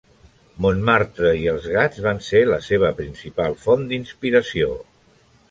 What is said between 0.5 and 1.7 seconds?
Montmartre i els